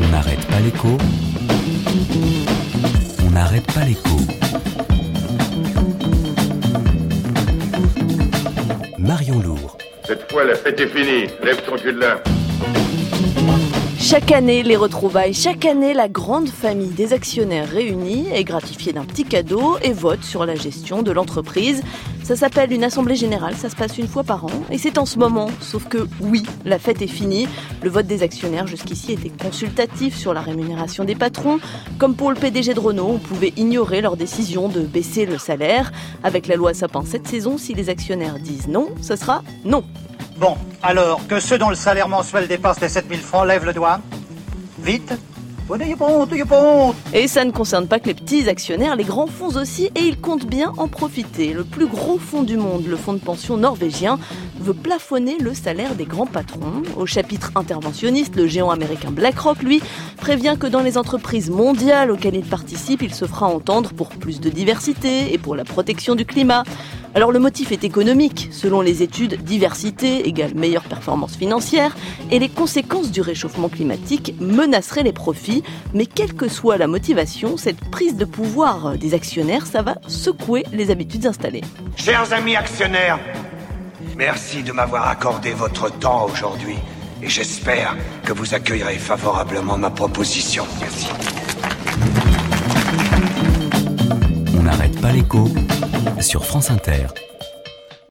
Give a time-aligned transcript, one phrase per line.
[0.00, 0.98] On n'arrête pas l'écho.
[3.26, 4.16] On n'arrête pas l'écho.
[8.98, 9.78] Marion Lourd.
[10.04, 11.28] Cette fois, la fête est finie.
[11.42, 12.22] Lève ton cul de là.
[14.02, 19.04] Chaque année, les retrouvailles, chaque année, la grande famille des actionnaires réunis est gratifiée d'un
[19.04, 21.84] petit cadeau et vote sur la gestion de l'entreprise.
[22.24, 25.06] Ça s'appelle une assemblée générale, ça se passe une fois par an et c'est en
[25.06, 25.50] ce moment.
[25.60, 27.46] Sauf que oui, la fête est finie.
[27.80, 31.60] Le vote des actionnaires jusqu'ici était consultatif sur la rémunération des patrons.
[31.98, 35.92] Comme pour le PDG de Renault, on pouvait ignorer leur décision de baisser le salaire.
[36.24, 39.84] Avec la loi Sapin cette saison, si les actionnaires disent non, ce sera non.
[40.36, 44.00] Bon, alors, que ceux dont le salaire mensuel dépasse les 7000 francs lèvent le doigt
[44.80, 45.12] Vite
[45.68, 49.56] Oh, pas honte Et ça ne concerne pas que les petits actionnaires, les grands fonds
[49.56, 51.54] aussi, et ils comptent bien en profiter.
[51.54, 54.18] Le plus gros fonds du monde, le fonds de pension norvégien,
[54.60, 56.82] veut plafonner le salaire des grands patrons.
[56.96, 59.80] Au chapitre interventionniste, le géant américain BlackRock, lui,
[60.18, 64.40] prévient que dans les entreprises mondiales auxquelles il participe, il se fera entendre pour plus
[64.40, 66.64] de diversité et pour la protection du climat.
[67.14, 68.48] Alors le motif est économique.
[68.52, 71.94] Selon les études, diversité égale meilleure performance financière
[72.30, 75.62] et les conséquences du réchauffement climatique menaceraient les profits.
[75.92, 80.64] Mais quelle que soit la motivation, cette prise de pouvoir des actionnaires, ça va secouer
[80.72, 81.62] les habitudes installées.
[81.96, 83.18] Chers amis actionnaires,
[84.16, 86.76] merci de m'avoir accordé votre temps aujourd'hui
[87.22, 90.64] et j'espère que vous accueillerez favorablement ma proposition.
[90.80, 91.08] Merci.
[94.58, 95.48] On n'arrête pas l'écho
[96.20, 97.06] sur France Inter.